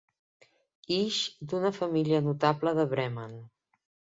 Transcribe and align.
Ix 0.95 1.17
d'una 1.51 1.71
família 1.81 2.25
notable 2.31 2.77
de 2.81 2.87
Bremen. 2.95 3.37